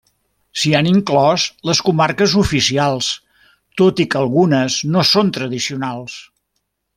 S'hi 0.59 0.71
han 0.77 0.87
inclòs 0.91 1.43
les 1.69 1.81
comarques 1.89 2.33
oficials, 2.43 3.09
tot 3.83 4.01
i 4.05 4.09
que 4.15 4.21
algunes 4.25 4.79
no 4.97 5.05
són 5.15 5.31
tradicionals. 5.39 6.19